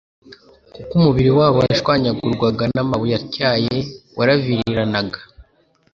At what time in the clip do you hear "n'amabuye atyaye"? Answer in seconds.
2.73-3.75